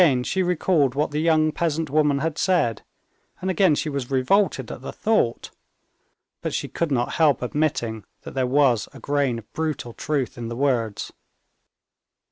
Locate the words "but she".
6.41-6.67